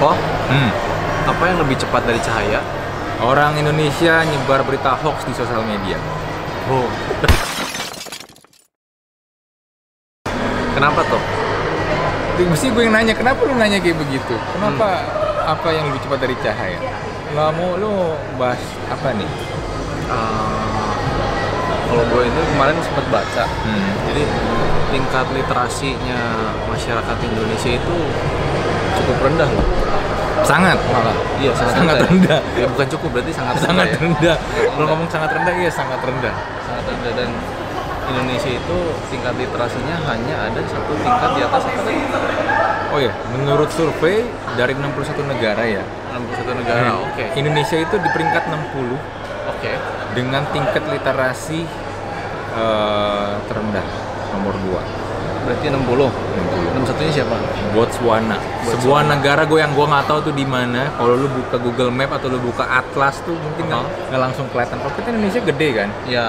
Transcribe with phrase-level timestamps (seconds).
[0.00, 0.16] Kok
[0.48, 0.70] Hmm.
[1.28, 2.64] apa yang lebih cepat dari cahaya?
[3.20, 6.00] Orang Indonesia nyebar berita hoax di sosial media.
[6.72, 6.88] Oh.
[10.72, 11.04] Kenapa?
[11.04, 11.18] Itu
[12.40, 14.32] Mesti gue yang nanya, kenapa lu nanya kayak begitu?
[14.56, 15.04] Kenapa
[15.44, 16.80] apa yang lebih cepat dari cahaya?
[17.36, 17.92] Nggak mau lu
[18.40, 18.56] bahas
[18.88, 19.28] apa nih?
[20.08, 20.96] Ah,
[21.92, 23.90] kalau gue itu kemarin sempat baca, Hmm.
[24.08, 24.24] jadi
[24.90, 26.20] tingkat literasinya
[26.66, 27.96] masyarakat Indonesia itu
[29.00, 29.66] cukup rendah loh.
[30.40, 31.14] Sangat malah.
[31.36, 32.40] Iya, sangat, Sangat rendah.
[32.40, 32.40] rendah.
[32.56, 33.96] Ya, bukan cukup berarti sangat Sangat rendah.
[33.96, 34.04] ya.
[34.04, 34.36] rendah.
[34.40, 34.86] Kalau rendah.
[34.88, 36.34] ngomong sangat rendah, iya sangat rendah.
[36.64, 37.30] Sangat rendah dan
[38.10, 38.76] Indonesia itu
[39.12, 41.62] tingkat literasinya hanya ada satu tingkat di atas?
[42.90, 44.26] Oh ya, menurut survei
[44.58, 45.84] dari 61 negara ya.
[46.10, 46.90] 61 negara.
[46.90, 47.06] Hmm.
[47.06, 47.24] Oke.
[47.38, 48.98] Indonesia itu di peringkat 60
[49.54, 49.72] Oke.
[50.18, 51.62] dengan tingkat literasi
[52.58, 54.78] eh, terendah nomor 2.
[55.40, 56.08] Berarti 60.
[56.76, 57.36] 61 nya siapa?
[57.70, 58.36] Botswana.
[58.62, 60.92] Sebuah negara gue yang gue nggak tahu tuh di mana.
[60.92, 64.08] Kalau lu buka Google Map atau lu buka Atlas tuh mungkin nggak Uh-huh.
[64.08, 64.76] nggak langsung kelihatan.
[64.78, 66.24] Kalau kita Indonesia gede kan, Iya.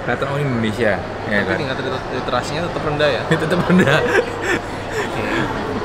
[0.00, 0.92] kelihatan oh Indonesia,
[1.24, 1.56] ya Tapi kan.
[1.56, 3.22] tingkat liter- literasinya tetap rendah ya.
[3.44, 3.98] Tetap rendah.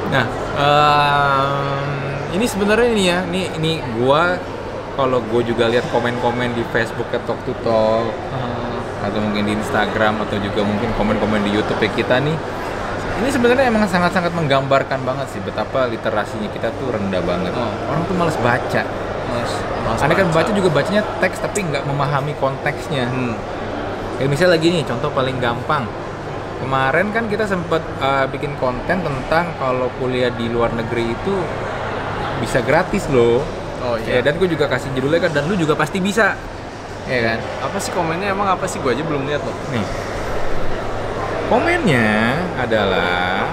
[0.09, 1.85] Nah, em,
[2.33, 4.37] ini sebenarnya ini ya, ini ini gua
[4.93, 8.13] kalau gue juga lihat komen-komen di Facebook ke Talk to Talk
[9.03, 12.37] atau mungkin di Instagram atau juga mungkin komen-komen di YouTube kita nih.
[13.13, 17.51] Ini sebenarnya emang sangat-sangat menggambarkan banget sih betapa literasinya kita tuh rendah banget.
[17.53, 17.71] Oh.
[17.91, 18.81] Orang tuh males baca.
[19.33, 23.05] Mas Karena kan baca juga bacanya teks tapi nggak memahami konteksnya.
[23.09, 23.35] Hmm.
[24.17, 25.83] Kayak misalnya lagi nih, contoh paling gampang.
[26.63, 31.33] Kemarin kan kita sempat uh, bikin konten tentang kalau kuliah di luar negeri itu
[32.39, 33.43] bisa gratis loh.
[33.83, 34.21] Oh Ya, iya.
[34.23, 36.39] dan gue juga kasih judulnya kan dan lu juga pasti bisa.
[37.03, 37.39] Ya kan?
[37.61, 38.79] Apa sih komennya emang apa sih?
[38.79, 39.55] Gue aja belum lihat loh.
[39.69, 39.83] Nih.
[41.45, 42.09] Komennya
[42.57, 43.51] adalah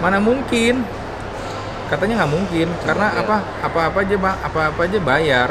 [0.00, 0.80] mana mungkin
[1.92, 3.20] katanya nggak mungkin karena lihat.
[3.20, 5.48] apa apa-apa aja Bang, apa-apa aja bayar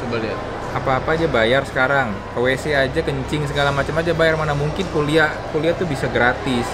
[0.00, 0.38] Coba lihat.
[0.72, 5.28] apa-apa aja bayar sekarang ke WC aja kencing segala macam aja bayar mana mungkin kuliah
[5.52, 6.64] kuliah tuh bisa gratis.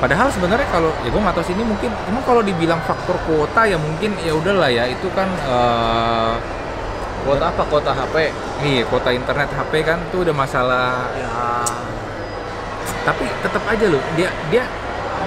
[0.00, 3.76] Padahal sebenarnya kalau ya gue nggak tahu sini mungkin cuma kalau dibilang faktor kuota ya
[3.76, 6.34] mungkin ya udahlah ya itu kan eh
[7.20, 7.68] Kuota apa?
[7.68, 8.32] Kuota HP?
[8.64, 11.28] nih kuota internet HP kan tuh udah masalah Ya.
[13.02, 14.64] tapi tetap aja loh dia dia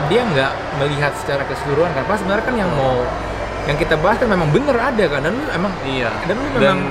[0.09, 0.51] dia nggak
[0.81, 3.05] melihat secara keseluruhan kan pas sebenarnya kan yang mau
[3.69, 6.09] yang kita bahas kan memang bener ada kan dan lu emang Iya.
[6.25, 6.81] Dan lu dan memang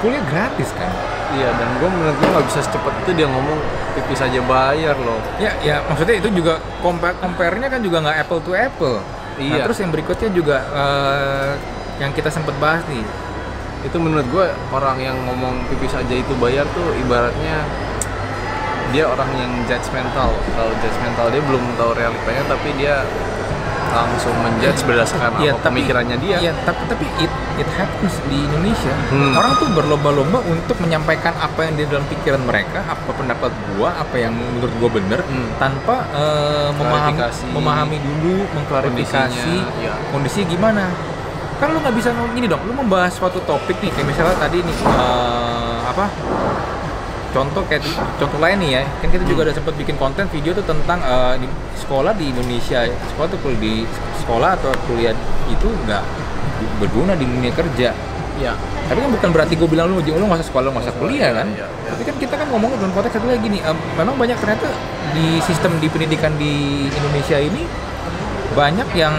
[0.00, 0.92] kuliah gratis kan
[1.34, 3.58] iya dan gue menurut gue nggak bisa secepat itu dia ngomong
[3.94, 5.18] pipis aja bayar loh.
[5.36, 8.98] Ya, ya maksudnya itu juga compare compare-nya kan juga nggak apple to apple.
[8.98, 9.62] Nah, Iya.
[9.66, 11.50] terus yang berikutnya juga eh,
[11.98, 13.02] yang kita sempat bahas nih.
[13.84, 17.62] Itu menurut gue orang yang ngomong pipis aja itu bayar tuh ibaratnya
[18.94, 20.30] dia orang yang judgmental.
[20.30, 23.02] Kalau judgmental dia belum tahu realitanya tapi dia
[23.94, 26.36] langsung menjudge berdasarkan Iya, apa pemikirannya dia.
[26.42, 28.94] Iya, tapi tapi it it happens di Indonesia.
[29.14, 29.38] Hmm.
[29.38, 34.14] Orang tuh berlomba-lomba untuk menyampaikan apa yang di dalam pikiran mereka, apa pendapat gua, apa
[34.18, 35.48] yang menurut gua bener, Hmm.
[35.62, 37.22] tanpa eh, memahami
[37.54, 39.94] memahami dulu, mengklarifikasi iya.
[40.10, 40.84] kondisinya gimana.
[41.62, 44.58] Kan lu nggak bisa ngomong gini dong, lu membahas suatu topik nih, kayak misalnya tadi
[44.58, 46.06] nih eh, apa?
[47.34, 47.82] Contoh kayak
[48.22, 51.42] contoh lain nih ya, kan kita juga udah sempat bikin konten video tuh tentang eh,
[51.42, 51.50] di
[51.82, 53.74] sekolah di Indonesia, sekolah tuh kuliah di
[54.22, 55.10] sekolah atau kuliah
[55.50, 56.02] itu nggak
[56.78, 57.90] berguna di dunia kerja.
[58.38, 58.54] Iya.
[58.86, 61.30] Tapi kan bukan berarti gue bilang lu lu nggak usah sekolah, lu nggak usah kuliah
[61.34, 61.46] kan.
[61.50, 61.90] Iya, iya.
[61.90, 64.70] Tapi kan kita kan ngomong dalam konteks satu lagi gini, em, memang banyak ternyata
[65.14, 67.62] di sistem di pendidikan di Indonesia ini
[68.54, 69.14] banyak yang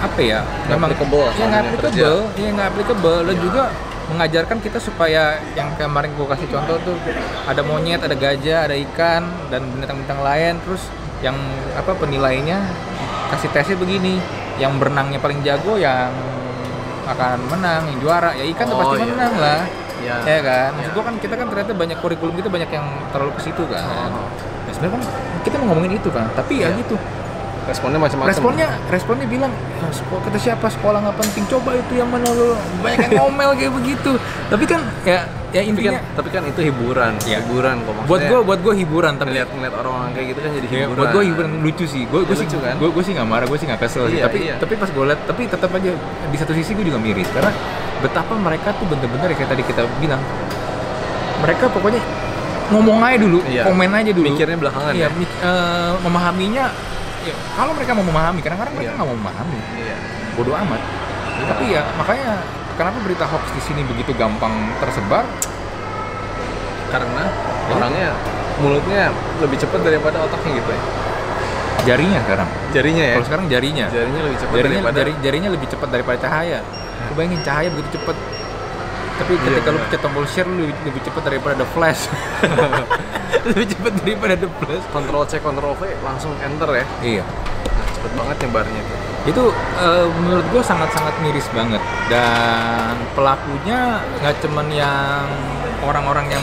[0.00, 0.40] apa ya,
[0.72, 3.62] memang applicable yang nggak dunia applicable, yang nggak applicable dan juga
[4.08, 6.96] mengajarkan kita supaya yang kemarin gue kasih contoh tuh
[7.44, 10.90] ada monyet, ada gajah, ada ikan dan bintang-bintang lain, terus
[11.22, 11.38] yang
[11.72, 12.58] apa penilainya
[13.30, 14.18] kasih tesnya begini,
[14.58, 16.10] yang berenangnya paling jago yang
[17.04, 19.10] akan menang, yang juara ya ikan tuh Oh, pasti iya.
[19.10, 19.60] menang lah
[20.02, 20.16] Iya.
[20.26, 20.96] ya kan maksud Iya.
[20.98, 24.26] gua kan kita kan ternyata banyak kurikulum kita banyak yang terlalu ke situ kan Oh.
[24.66, 25.02] ya sebenarnya kan
[25.42, 26.82] kita mau ngomongin itu kan tapi ya Iya.
[26.82, 26.98] gitu
[27.62, 28.28] Responnya macam-macam.
[28.28, 32.52] responnya responnya bilang "Ya, sekolah kata siapa sekolah nggak penting coba itu yang mana lu
[32.80, 34.10] banyak yang ngomel kayak begitu
[34.48, 37.38] tapi kan ya ya tapi kan, intinya tapi kan itu hiburan, Iya.
[37.38, 38.08] hiburan kok maksudnya.
[38.08, 40.96] buat gua buat gua hiburan tapi ngeliat ngeliat orang-orang kayak gitu kan jadi Ya, hiburan.
[40.96, 42.74] buat gue hiburan lucu sih, gue gue Ya, sih lucu kan?
[42.74, 44.16] gue gue sih nggak marah, gue sih nggak kesel sih.
[44.16, 44.54] Iya, Tapi iya.
[44.56, 45.90] tapi pas gue liat, tapi tetap aja
[46.24, 47.52] di satu sisi gue juga miris karena
[48.00, 50.22] betapa mereka tuh bener-bener ya kayak tadi kita bilang,
[51.38, 52.00] mereka pokoknya
[52.70, 53.62] ngomong aja dulu, Iya.
[53.66, 54.26] komen aja dulu.
[54.26, 55.08] Mikirnya belakangan Iya, ya?
[55.12, 56.66] mik- eh, memahaminya.
[57.22, 58.98] Ya, kalau mereka mau memahami, kadang-kadang mereka Iya.
[58.98, 59.96] nggak mau memahami, Iya.
[60.34, 60.80] bodoh amat.
[61.42, 62.30] Tapi ya makanya
[62.74, 64.50] kenapa berita hoax di sini begitu gampang
[64.82, 65.22] tersebar?
[66.90, 67.24] Karena
[67.72, 68.10] orangnya
[68.60, 69.08] mulutnya
[69.40, 70.82] lebih cepat daripada otaknya gitu ya.
[71.82, 72.48] jarinya sekarang.
[72.70, 73.14] Jarinya ya.
[73.18, 73.86] Kalau sekarang jarinya.
[73.90, 76.58] Jarinya lebih cepat Jarinya daripada jari, jarinya lebih cepat daripada cahaya.
[77.10, 78.14] Lu bayangin cahaya begitu cepat.
[79.12, 79.84] Tapi Iya, ketika lu benar.
[79.86, 82.08] pencet tombol share lu lebih, lebih cepat daripada the flash.
[83.48, 84.84] lebih cepat daripada the flash.
[84.90, 86.84] Control C, Control V langsung enter ya.
[87.00, 87.24] Iya.
[87.24, 88.98] Nah, cepet banget nyebarnya tuh.
[89.22, 89.44] itu
[89.78, 91.78] eh, menurut gue sangat-sangat miris banget
[92.10, 95.22] dan pelakunya nggak cuman yang
[95.78, 96.42] orang-orang yang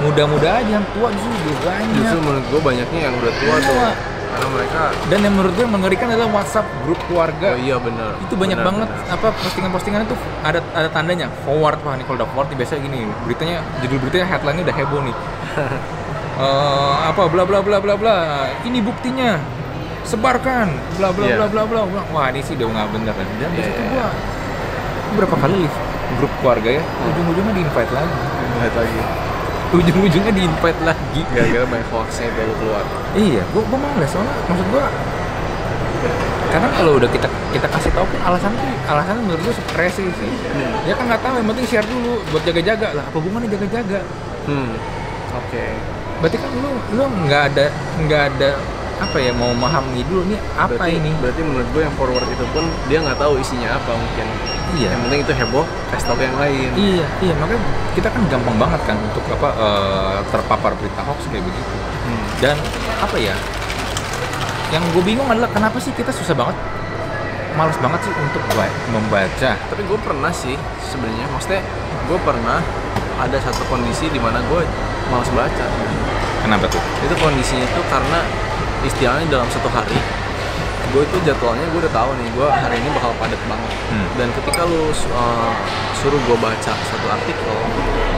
[0.00, 3.76] muda-muda aja yang tua justru juga banyak Justru menurut gue banyaknya yang udah tua tuh.
[4.34, 4.42] Iya.
[4.42, 7.54] Karena mereka dan yang menurut gue mengerikan adalah WhatsApp grup keluarga.
[7.54, 9.14] Oh iya bener itu banyak Bener, banget bener.
[9.14, 11.26] apa postingan-postingan itu ada ada tandanya.
[11.46, 15.16] Forward wah nih kalau udah forward biasanya gini beritanya judul beritanya headline-nya udah heboh nih.
[16.34, 18.16] Eh, apa bla bla bla bla bla.
[18.66, 19.38] Ini buktinya.
[20.02, 20.66] Sebarkan.
[20.98, 21.38] Bla bla Iya.
[21.38, 23.86] bla bla bla wah ini sih udah nggak bener kan dan Iya, biasa tuh iya,
[23.86, 25.78] gua gua berapa kali live
[26.18, 26.82] grup keluarga ya.
[26.82, 28.18] Ujung-ujungnya di invite lagi.
[28.58, 28.98] Lihat lagi
[29.80, 31.22] ujung-ujungnya di invite lagi.
[31.34, 32.84] Gara-gara banyak hoaxnya itu keluar.
[33.18, 34.34] Iya gua gua males soalnya.
[34.50, 34.86] Maksud gua
[36.54, 40.30] karena kalau udah kita kita kasih tahu pun alasan tuh alasannya menurut gua represi sih.
[40.86, 42.88] Ya kan nggak tahu yang penting share dulu buat jaga-jaga.
[42.94, 44.00] Lah apa hubungannya jaga-jaga?
[44.46, 44.78] Hmm
[45.34, 45.64] Oke.
[46.22, 47.66] Berarti kan lu lu nggak ada
[48.06, 48.50] nggak ada
[49.02, 51.10] apa ya mau memahami dulu nih apa berarti, ini?
[51.18, 54.26] Berarti menurut gue yang forward itu pun Dia nggak tahu isinya apa mungkin
[54.74, 54.88] iya.
[54.92, 56.70] Yang penting itu heboh Kasih tau yang lain.
[56.74, 57.34] Iya iya.
[57.36, 57.62] Makanya
[57.92, 61.74] kita kan gampang banget kan untuk apa eh, terpapar berita hoax kayak begitu.
[62.04, 62.24] Hmm.
[62.36, 62.56] dan
[63.00, 63.32] apa ya
[64.68, 66.52] yang gue bingung adalah kenapa sih kita susah banget
[67.56, 69.50] males banget sih untuk ba- membaca.
[69.56, 71.62] Tapi gue pernah sih sebenarnya Maksudnya
[72.04, 72.60] gue pernah
[73.14, 74.66] ada satu kondisi di mana gue
[75.08, 75.66] malas baca.
[76.44, 76.82] Kenapa tuh?
[77.06, 78.20] Itu kondisinya itu karena
[78.84, 79.96] istilahnya dalam satu hari
[80.94, 83.72] gue itu jadwalnya gue udah tahu nih gue hari ini bakal padat banget.
[83.90, 84.06] Hmm.
[84.14, 85.52] dan ketika lu uh,
[85.98, 87.56] suruh gue baca satu artikel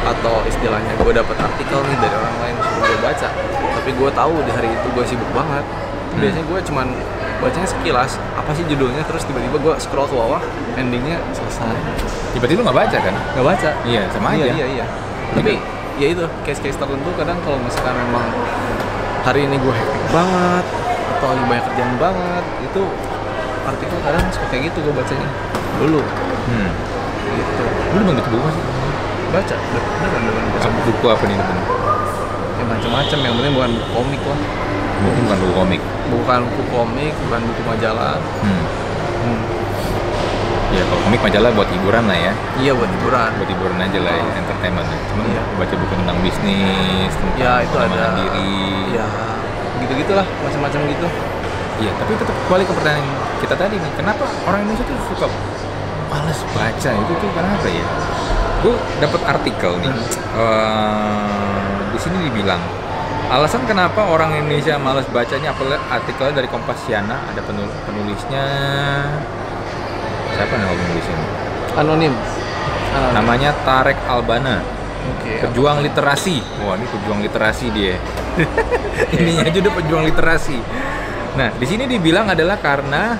[0.05, 3.28] atau istilahnya gue dapet artikel nih dari orang lain suruh gue baca
[3.81, 5.64] tapi gue tahu di hari itu gue sibuk banget
[6.17, 6.25] Hmm.
[6.25, 6.87] biasanya gue cuman
[7.44, 9.05] bacanya sekilas apa sih judulnya?
[9.05, 10.40] Terus tiba-tiba gue scroll ke bawah
[10.81, 11.76] endingnya selesai.
[12.32, 13.14] Ya, berarti lu nggak baca kan?
[13.37, 13.70] Nggak baca.
[13.84, 14.52] Iya sama iya, aja.
[14.56, 14.87] Iya, iya.
[15.37, 15.52] Tapi
[16.00, 18.25] ya itu case-case tertentu kadang kalau misalkan memang
[19.28, 20.64] hari ini gue hektik banget
[21.06, 22.82] atau lagi banyak kerjaan banget itu
[23.67, 25.29] artikel kadang suka kayak gitu gue bacanya
[25.76, 26.00] dulu.
[26.47, 26.70] Hmm.
[27.26, 27.62] gitu.
[27.93, 28.64] Lu udah baca buku sih?
[29.35, 29.55] Baca.
[29.58, 30.69] Baca.
[30.87, 31.58] Buku apa nih temen
[32.56, 34.41] ya macam-macam yang penting bukan buku komik lah.
[34.97, 35.81] Buku bukan buku komik.
[36.08, 38.17] Bukan buku komik bukan buku majalah.
[38.41, 38.64] Hmm.
[39.26, 39.41] hmm.
[40.73, 42.32] ya kalau komik majalah buat hiburan lah ya.
[42.56, 43.31] Iya buat hiburan.
[43.37, 44.88] Buat hiburan aja lah ya, entertainment.
[45.12, 45.43] Cuman Iya.
[45.61, 48.06] baca buku tentang bisnis, tentang ya itu ada.
[48.17, 48.56] diri.
[48.97, 49.06] ya
[49.78, 51.08] gitu gitulah macam-macam gitu
[51.76, 53.05] Iya, tapi tetap kembali ke pertanyaan
[53.37, 55.28] kita tadi nih, kenapa orang Indonesia tuh suka
[56.08, 57.84] males baca itu tuh kenapa ya?
[58.64, 60.40] Gue dapat artikel nih, Hmm.
[60.40, 62.62] eh, di sini dibilang
[63.28, 68.44] alasan kenapa orang Indonesia males bacanya apalagi artikelnya dari Kompasiana ada penul penulisnya
[70.32, 71.17] siapa nama penulisnya?
[71.76, 73.12] anonim Anonim.
[73.12, 74.64] Namanya Tarek Albana.
[75.06, 76.43] Oke pejuang literasi.
[76.64, 77.94] Wah ini pejuang literasi dia.
[79.17, 80.58] Ininya aja udah pejuang literasi.
[81.37, 83.17] Nah di sini dibilang adalah karena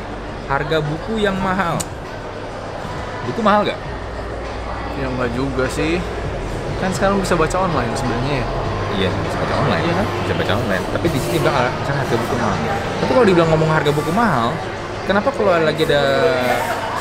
[0.50, 1.79] harga buku yang mahal.
[3.31, 3.81] Buku mahal gak?
[4.97, 6.00] ya enggak juga sih.
[6.81, 8.47] Kan sekarang bisa baca online sebenarnya ya.
[8.97, 9.82] Iya bisa baca online.
[9.85, 10.06] Iya kan?
[10.25, 10.85] bisa baca online.
[10.94, 12.59] Tapi di sini bilang ah, misalnya harga buku mahal.
[13.05, 14.49] Tapi kalau dibilang ngomong harga buku mahal
[15.06, 16.03] kenapa kalau lagi ada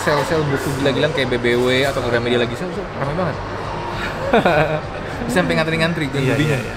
[0.06, 2.70] sel-sel buku gila-gilaan kayak BBW atau Gramedia lagi sel
[3.02, 3.36] ramai banget
[5.36, 6.76] sampai ngantri-ngantri gue Iya, iya, iya.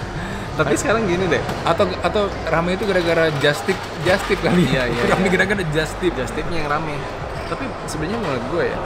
[0.58, 4.90] Tapi sekarang gini deh, atau atau rame itu gara-gara just tip just tip kali Iya,
[4.90, 5.38] iya, rame iya.
[5.38, 6.98] gara-gara just tip just tipnya yang rame.
[7.46, 8.78] Tapi sebenarnya menurut gue ya,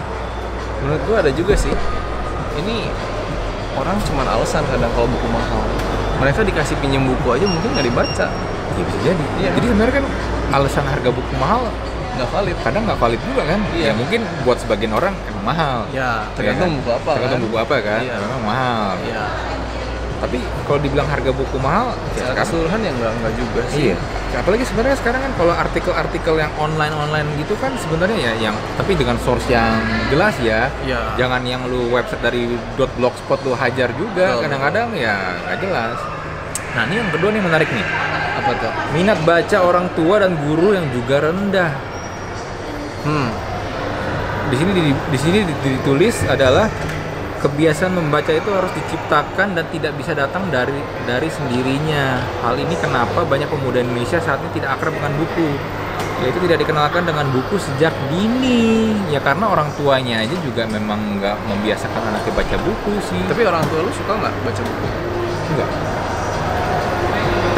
[0.85, 1.73] menurut gue ada juga sih.
[2.61, 2.77] Ini
[3.73, 5.65] orang cuman alasan kadang kalau buku mahal.
[6.21, 8.27] Mereka dikasih pinjam buku aja mungkin nggak dibaca,
[8.77, 9.51] ya bisa jadi Iya.
[9.57, 10.07] jadi sebenarnya kan
[10.53, 11.73] alasan harga buku mahal
[12.13, 12.57] nggak valid.
[12.61, 13.85] kadang nggak valid juga kan Iya.
[13.85, 16.79] ya mungkin buat sebagian orang emang mahal Ya, Ya tergantung kan?
[16.79, 17.11] buku apa.
[17.13, 17.47] tergantung kan?
[17.47, 18.17] buku apa kan Iya.
[18.19, 19.25] memang mahal Iya.
[20.19, 23.85] tapi kalau dibilang harga buku mahal ya Secara keseluruhan ya nggak nggak juga sih.
[23.85, 23.97] Iya.
[24.33, 29.19] Apalagi sebenarnya sekarang kan kalau artikel-artikel yang online-online gitu kan sebenarnya ya yang tapi dengan
[29.19, 29.77] source yang
[30.09, 30.71] jelas ya.
[30.81, 31.19] Iya.
[31.19, 35.99] Jangan yang lu website dari .blogspot lu hajar juga kadang-kadang ya nggak jelas.
[36.73, 37.85] Nah, ini yang kedua nih menarik nih.
[38.35, 38.73] Apa tuh?
[38.95, 41.73] Minat baca orang tua dan guru yang juga rendah.
[43.03, 43.31] Hmm.
[44.53, 46.69] Di sini di, di sini ditulis adalah
[47.43, 50.79] kebiasaan membaca itu harus diciptakan dan tidak bisa datang dari
[51.09, 52.23] dari sendirinya.
[52.47, 55.51] Hal ini kenapa banyak pemuda Indonesia saat ini tidak akrab dengan buku.
[56.23, 58.95] Yaitu tidak dikenalkan dengan buku sejak dini.
[59.11, 63.19] Ya karena orang tuanya aja juga memang nggak membiasakan anaknya baca buku sih.
[63.27, 64.89] Tapi orang tua lu suka nggak baca buku?
[65.53, 65.71] enggak.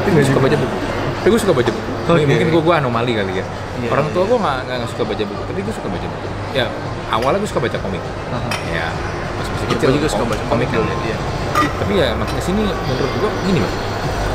[0.01, 0.77] Tapi gue suka baca buku.
[1.21, 1.84] Tapi gue suka baca buku.
[2.05, 2.25] Oke.
[2.25, 3.45] Mungkin gue gue anomali kali ya.
[3.81, 4.31] Iya, Orang tua iya.
[4.31, 6.27] gue nggak nggak suka baca buku, tapi gue suka baca buku.
[6.53, 6.67] Ya
[7.09, 8.03] awalnya gue suka baca komik.
[8.31, 8.51] Aha.
[8.69, 8.87] Ya
[9.35, 10.81] pas masih Ya, kecil gue juga suka baca komik kan.
[11.03, 11.17] iya.
[11.55, 13.75] Tapi ya makin ke sini menurut gue gini mas.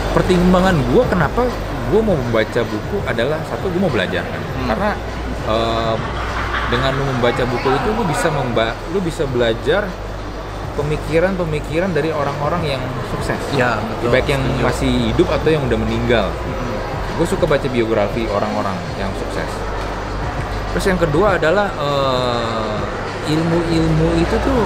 [0.10, 1.42] Pertimbangan gue kenapa
[1.90, 4.42] gue mau membaca buku adalah satu gue mau belajar kan.
[4.42, 4.68] Hmm.
[4.68, 4.90] Karena
[5.46, 5.96] eh,
[6.70, 9.90] dengan lu membaca buku itu lu bisa memba lu bisa belajar
[10.80, 13.36] pemikiran-pemikiran dari orang-orang yang sukses.
[13.52, 14.10] Ya, betul.
[14.16, 16.28] baik yang masih hidup atau yang udah meninggal.
[16.32, 16.79] Mm-mm.
[17.20, 19.52] Gue suka baca biografi orang-orang yang sukses.
[20.72, 22.80] Terus yang kedua adalah eh,
[23.36, 24.62] ilmu-ilmu itu tuh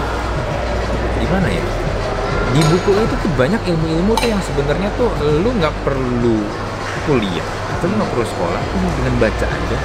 [1.18, 1.66] gimana ya?
[2.54, 5.10] Di buku itu tuh banyak ilmu-ilmu tuh yang sebenarnya tuh
[5.42, 6.46] lu nggak perlu
[7.10, 9.78] kuliah atau lu nggak perlu sekolah, lu dengan baca aja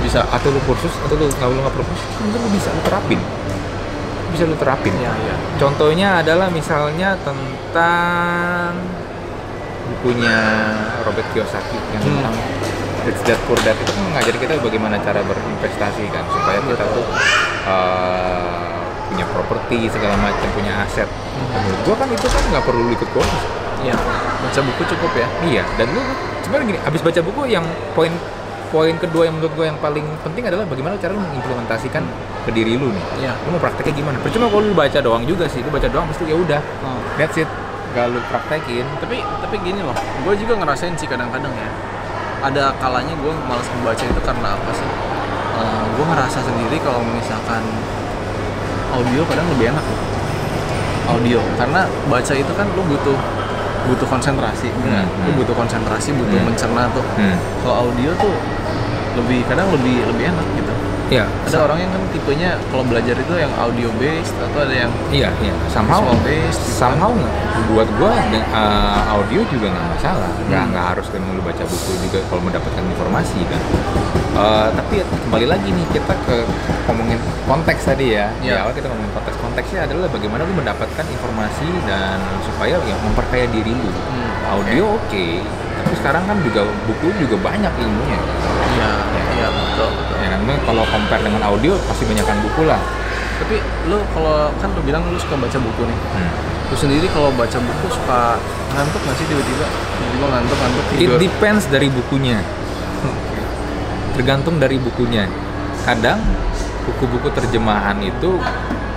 [0.00, 0.20] Bisa.
[0.32, 3.20] atau lu kursus atau lu nggak lu nggak perlu kursus, sebenarnya lu bisa lu terapin,
[4.32, 4.94] bisa lu terapin.
[4.96, 5.34] Iya, iya.
[5.60, 8.72] Contohnya adalah misalnya tentang
[9.98, 10.36] bukunya
[11.02, 12.22] Robert Kiyosaki yang Hmm.
[12.22, 12.36] tentang
[13.02, 17.06] Rich Dad Poor Dad itu kan mengajari kita bagaimana cara berinvestasi kan supaya kita tuh
[17.66, 18.78] uh,
[19.08, 21.08] punya properti segala macam punya aset.
[21.48, 23.42] Menurut gua kan itu kan nggak perlu lu ikut kursus.
[23.80, 23.94] Iya.
[24.38, 25.26] Baca buku cukup ya.
[25.42, 26.02] Iya, dan lu
[26.42, 28.12] sebenarnya gini, abis baca buku yang poin
[28.68, 32.04] poin kedua yang menurut gue yang paling penting adalah bagaimana cara lu mengimplementasikan
[32.44, 33.04] ke diri lu nih.
[33.24, 33.32] Iya.
[33.48, 34.20] Lu mau prakteknya gimana?
[34.20, 37.00] Percuma kalau lu baca doang juga sih, lu baca doang pasti ya udah, Oh.
[37.16, 37.48] that's it.
[37.88, 38.84] Gak lu praktekin.
[39.00, 41.70] tapi tapi gini loh gue juga ngerasain sih kadang-kadang ya
[42.38, 44.88] ada kalanya gue malas membaca itu karena apa sih
[45.98, 47.58] gue ngerasa sendiri kalau misalkan
[48.94, 50.00] audio kadang lebih enak loh
[51.08, 53.18] audio karena baca itu kan lu butuh
[53.88, 55.38] butuh konsentrasi benar Hmm, lu hmm.
[55.42, 56.46] butuh konsentrasi butuh Hmm.
[56.52, 57.34] mencerna tuh Hmm.
[57.64, 58.36] kalau audio tuh
[59.18, 60.72] lebih kadang lebih lebih enak gitu
[61.08, 61.24] Iya.
[61.24, 65.32] ada orang yang kan tipenya kalau belajar itu yang audio based atau ada yang Iya,
[65.40, 65.54] iya.
[65.66, 66.78] Somehow, based gitu kan.
[66.78, 67.36] somehow nggak-
[67.68, 68.12] buat gua
[68.52, 70.28] uh, audio juga nggak masalah.
[70.46, 70.70] Nggak Hmm.
[70.70, 73.60] nggak harus kan lu baca buku juga kalau mendapatkan informasi kan.
[74.32, 76.36] Uh, tapi kembali lagi nih kita ke
[76.86, 78.28] ngomongin konteks tadi ya.
[78.38, 78.62] Di Iya.
[78.62, 79.36] awal kita ngomongin konteks.
[79.38, 83.88] Konteksnya adalah bagaimana lu mendapatkan informasi dan supaya ya memperkaya diri lu.
[83.88, 85.26] Hmm, Audio oke,
[85.78, 88.18] tapi sekarang kan juga buku juga banyak ilmunya.
[88.72, 88.90] iya
[89.32, 92.80] iya betul betul Ya kan, kalau compare dengan audio pasti banyakkan buku lah.
[93.38, 93.56] Tapi
[93.86, 95.98] lu kalau kan lu bilang lu suka baca buku nih.
[96.12, 96.30] Hmm.
[96.68, 98.36] Lu sendiri kalau baca buku suka
[98.74, 99.64] ngantuk nggak sih tiba-tiba?
[99.64, 101.18] Tiba-tiba ngantuk ngantuk It tidur.
[101.18, 102.38] depends dari bukunya.
[104.12, 105.30] Tergantung dari bukunya.
[105.86, 106.18] Kadang
[106.84, 108.36] buku-buku terjemahan itu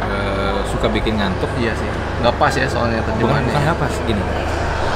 [0.01, 1.47] eh, suka bikin ngantuk.
[1.61, 1.87] Iya sih.
[2.19, 3.53] Nggak pas ya soalnya Bukan terjemahannya.
[3.53, 4.23] bukan apa sih gini.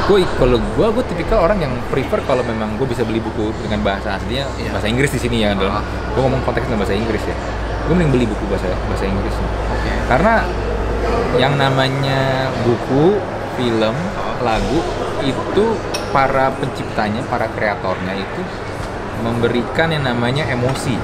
[0.05, 3.81] Gue kalau gue gue tipikal orang yang prefer kalau memang gue bisa beli buku dengan
[3.81, 4.69] bahasa aslinya Iya.
[4.69, 5.81] bahasa Inggris di sini ya dalam.
[5.81, 5.83] Ah.
[6.13, 7.33] Gue ngomong konteks dalam bahasa Inggris ya.
[7.85, 9.33] Gue mending beli buku bahasa bahasa Inggris.
[9.33, 9.91] Oke.
[10.05, 10.35] Karena
[11.35, 12.21] yang namanya
[12.61, 13.17] buku,
[13.55, 13.95] film,
[14.39, 14.79] lagu
[15.19, 15.65] itu
[16.09, 18.41] para penciptanya, para kreatornya itu
[19.19, 20.95] memberikan yang namanya emosi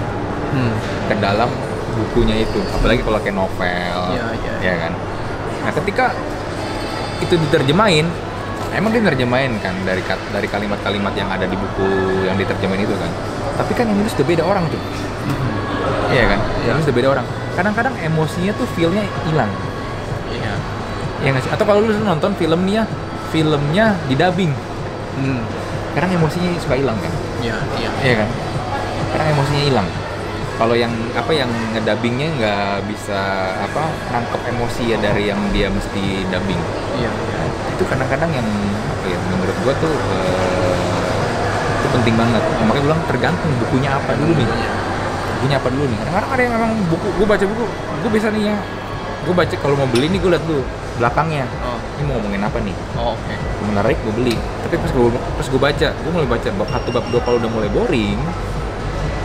[0.51, 0.75] Hmm.
[1.07, 1.49] ke dalam
[1.95, 2.59] bukunya itu.
[2.71, 4.53] Apalagi kalau kayak novel, Iya, iya.
[4.61, 4.93] ya kan.
[5.63, 6.05] Nah, ketika
[7.17, 8.07] itu diterjemahin,
[8.75, 11.89] emang dia nerjemahin kan dari dari kalimat-kalimat yang ada di buku
[12.27, 13.11] yang diterjemahin itu kan.
[13.61, 14.81] Tapi kan yang nulis udah beda orang tuh.
[16.11, 16.39] Iya kan?
[16.39, 16.67] Iya.
[16.67, 17.25] Yang nulis udah beda orang.
[17.51, 19.51] Kadang-kadang emosinya tuh feel-nya hilang.
[20.31, 20.53] Iya.
[21.21, 21.51] Ya sih?
[21.53, 22.89] Atau kalau lu nonton filmnya,
[23.29, 24.51] filmnya di dubbing,
[25.11, 25.43] Hmm.
[25.91, 27.13] kadang emosinya suka hilang kan?
[27.43, 27.89] Iya iya.
[28.01, 28.29] Iya kan?
[29.11, 29.87] Kadang emosinya hilang.
[30.55, 33.19] Kalau yang apa yang ngedubbingnya nggak bisa
[33.65, 36.61] apa nangkep emosi ya dari yang dia mesti dubbing.
[36.99, 37.41] Iya iya.
[37.75, 38.47] Itu kadang-kadang yang
[38.91, 40.75] apa ya menurut gua tuh eh,
[41.81, 42.43] itu penting banget.
[42.43, 44.47] Nah, makanya gue bilang tergantung bukunya apa dulu nih.
[44.47, 44.71] Iya.
[45.39, 45.97] Bukunya apa dulu nih?
[46.03, 47.65] Kadang-kadang ada yang memang buku, gue baca buku,
[48.05, 48.57] gue bisa nih ya.
[49.25, 50.63] Gue baca kalau mau beli nih gue liat dulu
[51.01, 51.45] belakangnya.
[51.65, 51.77] Oh.
[51.97, 52.75] Ini mau ngomongin apa nih?
[52.97, 53.35] Oh, oke.
[53.61, 54.35] menarik gue beli
[54.71, 57.51] tapi pas gue pas gue baca gue mulai baca bab satu bab dua kalau udah
[57.51, 58.15] mulai boring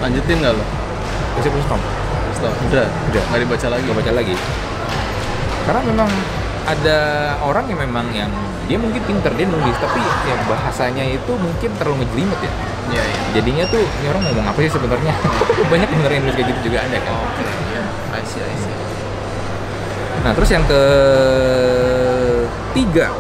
[0.02, 0.64] Lanjutin nggak lo?
[1.38, 1.80] gue sih stop
[2.36, 2.52] Stop.
[2.68, 2.84] Udah.
[2.84, 3.22] Udah.
[3.32, 3.82] Nggak dibaca lagi.
[3.88, 4.34] gue baca lagi
[5.66, 6.10] karena memang
[6.66, 6.98] ada
[7.42, 8.30] orang yang memang yang
[8.66, 12.52] dia mungkin pinter dia nulis tapi yang bahasanya itu mungkin terlalu ngejelimet ya
[12.86, 13.18] Iya iya.
[13.34, 15.10] jadinya tuh ini orang ngomong apa sih sebenarnya
[15.72, 17.42] banyak bener yang nulis kayak gitu juga ada kan Oh, Oke.
[17.42, 17.82] Iya.
[18.14, 18.74] I see I see.
[20.22, 20.62] nah terus yang
[22.70, 23.10] ketiga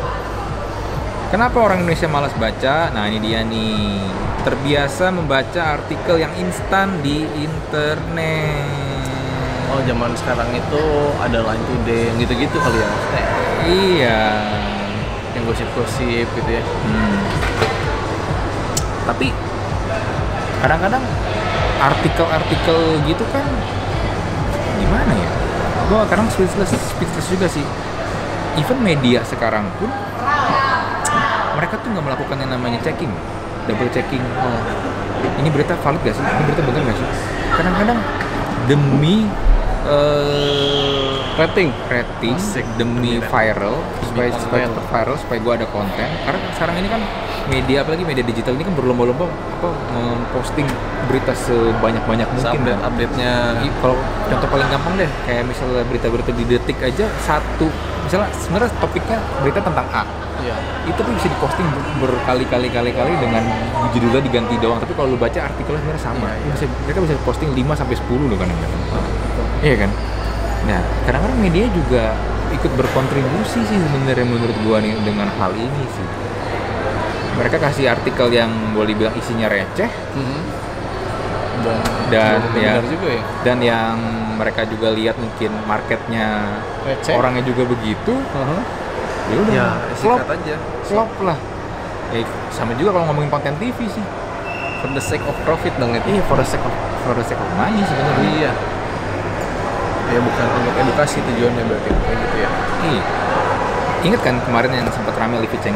[1.26, 2.86] Kenapa orang Indonesia malas baca?
[2.94, 3.98] Nah ini dia nih
[4.46, 8.95] Terbiasa membaca artikel yang instan di internet
[9.66, 10.82] Oh zaman sekarang itu
[11.18, 13.24] ada line today yang gitu-gitu kali ya maksudnya
[13.66, 14.20] Iya
[15.36, 16.62] yang gosip-gosip gitu ya.
[16.64, 17.20] Hmm.
[19.04, 19.28] Tapi
[20.64, 21.04] kadang-kadang
[21.76, 23.44] artikel-artikel gitu kan
[24.80, 25.30] gimana ya?
[25.86, 27.66] Gue kadang speechless, speechless juga sih.
[28.56, 29.92] Even media sekarang pun
[31.56, 33.12] mereka tuh nggak melakukan yang namanya checking.
[33.66, 34.62] double checking Oh.
[35.42, 37.08] ini berita valid gak sih ini berita bener gak sih
[37.50, 37.98] kadang-kadang
[38.70, 39.26] demi
[39.86, 41.68] eh Rating.
[41.86, 42.64] rating Asik.
[42.74, 44.40] demi viral supaya konten.
[44.40, 47.00] supaya cepet viral supaya gue ada konten karena sekarang ini kan
[47.46, 50.64] media apalagi media digital ini kan berlomba-lomba apa memposting
[51.06, 52.88] berita sebanyak-banyak mungkin Update kan.
[52.88, 53.32] update-nya.
[53.76, 57.68] Kalau contoh paling gampang deh kayak misalnya berita-berita di detik aja satu
[58.02, 60.04] misalnya sebenarnya topiknya berita tentang A
[60.36, 60.52] Iya.
[60.86, 63.40] itu tuh bisa diposting ber- berkali-kali kali-kali dengan
[63.90, 66.52] judulnya diganti doang tapi kalau lu baca artikelnya sebenarnya sama Iya, iya.
[66.54, 68.82] Bisa, mereka bisa posting 5 sampai 10 loh kadang-kadang
[69.66, 69.90] iya kan
[70.66, 72.14] nah kadang-kadang media juga
[72.48, 76.06] ikut berkontribusi sih sebenarnya menurut gua nih dengan hal ini sih
[77.34, 80.40] mereka kasih artikel yang boleh bilang isinya receh Mhm.
[81.56, 81.82] Dan,
[82.38, 83.22] Dan benar ya- juga ya.
[83.42, 83.96] dan yang
[84.36, 86.54] mereka juga lihat mungkin marketnya
[86.84, 87.10] Receh.
[87.12, 88.60] orangnya juga begitu Mhm.
[89.26, 90.54] ya udah Ya, flop aja.
[90.84, 91.38] flop lah
[92.08, 94.06] ya sama juga kalau ngomongin konten TV sih
[94.76, 96.06] For the sake of profit dong itu.
[96.06, 96.70] iya for the sake of
[97.02, 98.52] for the sake of money sebenarnya Iya.
[100.06, 102.50] Ya bukan untuk edukasi tujuannya berarti kayak gitu ya.
[102.84, 103.02] iya
[104.02, 105.74] ingat kan kemarin yang sempat rame Livi Cheng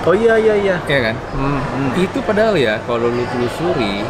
[0.00, 0.76] Oh iya iya iya.
[0.82, 1.90] iya kan Hmm, hmm.
[1.98, 4.04] itu padahal ya kalau lu telusuri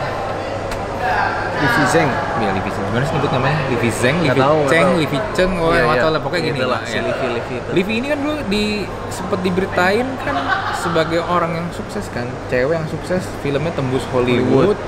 [1.61, 2.09] Livi Zeng.
[2.39, 4.87] ya Livi Cheng gimana sih nyebut namanya Livi Zeng Livi tahu, Cheng.
[4.97, 6.03] Livi Cheng oh Iya, nggak iya.
[6.03, 7.03] tahu lah pokoknya gini Gitu lah Si ya.
[7.05, 7.69] Livi Livi itu.
[7.71, 8.65] Livi ini kan dulu di
[9.09, 10.37] sempat diberitain kan
[10.75, 14.81] sebagai orang yang sukses kan, cewek yang sukses, filmnya tembus Hollywood, Hollywood.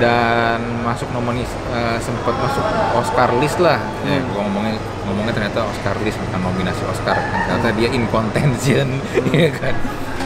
[0.00, 2.64] Dan masuk nominasi eh, sempat masuk
[2.96, 3.76] Oscar list lah.
[4.02, 4.32] Ya, Hmm.
[4.32, 7.14] gua ngomongnya ngomongnya ternyata Oscar list bukan nominasi Oscar.
[7.14, 8.88] Ternyata dia in contention,
[9.30, 9.74] ya kan.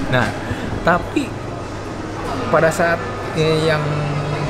[0.09, 0.27] Nah,
[0.81, 1.27] tapi
[2.49, 3.03] pada saat
[3.35, 3.83] eh, yang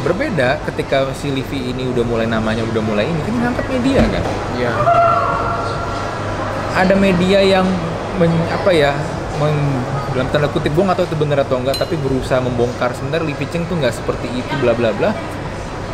[0.01, 4.25] berbeda ketika si Livi ini udah mulai namanya udah mulai ini kan ngangkat media kan
[4.53, 4.73] Iya.
[6.75, 7.65] ada media yang
[8.15, 8.93] men- apa ya
[9.39, 9.81] meng-
[10.15, 13.47] dalam tanda kutip gue nggak tahu itu benar atau enggak tapi berusaha membongkar sebenarnya Livi
[13.51, 15.11] Cheng tuh nggak seperti itu bla bla bla.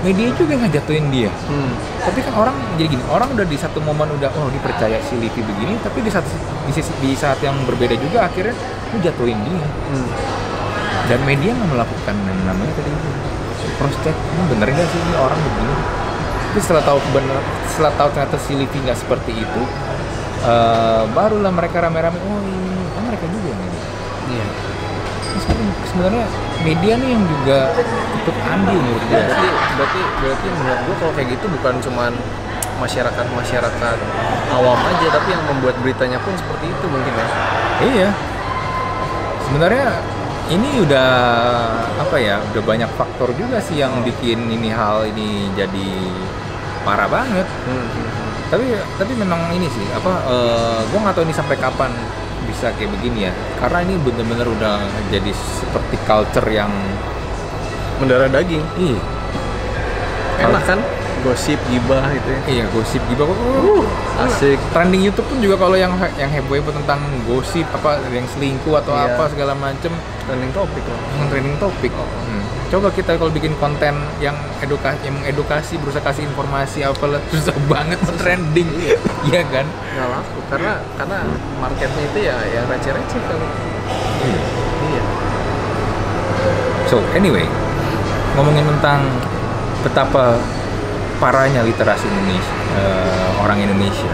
[0.00, 1.28] Media juga yang ngejatuhin dia.
[1.44, 1.72] Hmm.
[2.00, 5.44] tapi kan orang jadi gini orang udah di satu momen udah oh dipercaya si Livi
[5.44, 6.24] begini tapi di saat
[6.64, 8.56] di, sisi, di saat yang berbeda juga akhirnya
[8.92, 9.60] lu jatuhin dia.
[9.92, 10.08] Hmm.
[11.08, 12.92] dan media nggak melakukan yang namanya tadi
[13.76, 15.74] cross check ini bener nggak sih ini orang begini?
[16.50, 17.40] Tapi setelah tahu bener
[17.72, 19.62] setelah tahu ternyata si Livi nggak seperti itu
[20.44, 23.49] eh, barulah mereka rame-rame oh ini oh mereka juga
[25.90, 27.58] sebenarnya- media nih yang juga
[28.14, 32.12] ikut andil menurut gue Berarti berarti berarti menurut gua kalau kayak gitu bukan cuman
[32.76, 33.98] masyarakat masyarakat
[34.50, 37.26] awam aja tapi yang membuat beritanya pun seperti itu mungkin ya.
[37.82, 38.08] iya
[39.42, 39.88] sebenarnya
[40.48, 41.10] ini udah
[41.96, 45.88] apa ya udah banyak faktor juga sih yang bikin ini hal ini jadi
[46.80, 47.84] parah banget Hmm.
[47.84, 48.30] hmm, hmm.
[48.48, 48.64] tapi
[48.96, 51.92] tapi memang ini sih apa eh gue nggak tahu ini sampai kapan
[52.42, 56.70] bisa kayak begini ya karena ini bener-bener udah jadi seperti culture yang
[57.96, 58.64] Mendarah daging.
[58.76, 58.96] ih
[60.40, 60.80] Enak kan?
[61.20, 62.40] Gosip, gibah gitu ya.
[62.48, 63.36] iya gosip gitu kok
[64.18, 64.56] Asik.
[64.72, 68.88] trending YouTube pun juga kalau yang yang heboh heboh tentang gosip apa yang selingkuh atau
[68.90, 69.14] Iya.
[69.14, 69.92] apa segala macem
[70.24, 70.96] Trending topik loh.
[71.14, 71.92] yang trending topik
[72.24, 72.44] Hmm.
[72.70, 77.56] Coba kita kalau bikin konten yang edukasi yang mengedukasi berusaha kasih informasi apa lah susah
[77.66, 78.70] banget trending
[79.26, 81.18] iya kan Nggak laku karena karena
[81.58, 83.46] marketnya itu ya yang receh-receh kali.
[84.80, 85.02] Iya.
[86.90, 87.46] So anyway,
[88.34, 89.06] ngomongin tentang
[89.86, 90.38] betapa
[91.22, 94.10] parahnya literasi Indonesia eh, orang Indonesia.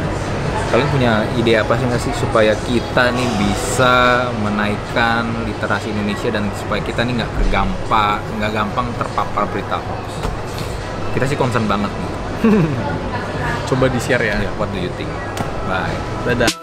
[0.66, 6.50] Kalian punya ide apa sih nggak sih supaya kita nih bisa menaikkan literasi Indonesia dan
[6.58, 10.06] supaya kita nih nggak tergampang nggak gampang terpapar berita hoax.
[11.14, 12.12] Kita sih concern banget nih.
[13.70, 14.36] Coba di-share ya.
[14.42, 15.10] Ya, what do you think?
[15.66, 15.96] Bye.
[16.26, 16.55] Dadah.